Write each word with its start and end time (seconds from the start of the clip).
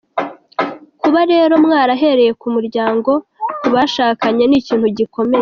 Kuba 1.01 1.19
rero 1.31 1.53
mwarahereye 1.65 2.31
ku 2.41 2.47
muryango, 2.55 3.11
ku 3.59 3.67
bashakanye, 3.75 4.43
ni 4.47 4.57
ikintu 4.61 4.87
gikomeye. 4.97 5.39